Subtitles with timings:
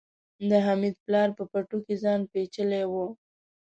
[0.49, 2.93] د حميد پلار په پټو کې ځان پيچلی و.